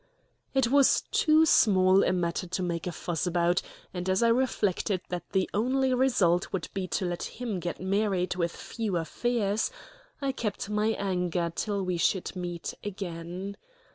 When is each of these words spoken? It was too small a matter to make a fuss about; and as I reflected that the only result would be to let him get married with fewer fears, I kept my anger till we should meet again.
It 0.55 0.69
was 0.69 1.01
too 1.11 1.45
small 1.45 2.03
a 2.03 2.11
matter 2.11 2.47
to 2.47 2.63
make 2.63 2.87
a 2.87 2.91
fuss 2.91 3.27
about; 3.27 3.61
and 3.93 4.09
as 4.09 4.23
I 4.23 4.29
reflected 4.29 5.01
that 5.09 5.29
the 5.31 5.47
only 5.53 5.93
result 5.93 6.51
would 6.51 6.69
be 6.73 6.87
to 6.87 7.05
let 7.05 7.21
him 7.21 7.59
get 7.59 7.79
married 7.79 8.35
with 8.35 8.51
fewer 8.51 9.05
fears, 9.05 9.69
I 10.19 10.31
kept 10.31 10.71
my 10.71 10.93
anger 10.97 11.53
till 11.55 11.83
we 11.85 11.97
should 11.97 12.35
meet 12.35 12.73
again. 12.83 13.57